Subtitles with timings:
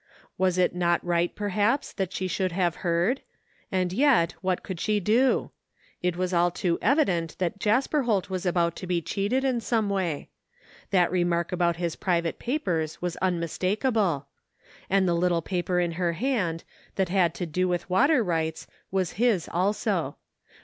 [0.35, 3.21] Was it not right, perhaps, that she should have heard,
[3.71, 5.51] and, yet, what could she do?
[6.01, 9.91] It was all too evident that Jasper Holt was about to be cheated in some
[9.91, 10.29] way.
[10.89, 14.25] That remark about his private papers was immistakable.
[14.89, 16.63] And the little paper in her hand
[16.95, 20.17] that had to do with water rights was his also.